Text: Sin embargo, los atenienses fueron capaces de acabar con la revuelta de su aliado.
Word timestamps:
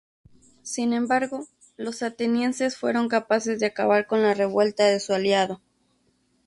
Sin 0.63 0.93
embargo, 0.93 1.45
los 1.77 2.01
atenienses 2.01 2.75
fueron 2.75 3.07
capaces 3.07 3.59
de 3.59 3.67
acabar 3.67 4.07
con 4.07 4.23
la 4.23 4.33
revuelta 4.33 4.85
de 4.87 4.99
su 4.99 5.13
aliado. 5.13 5.61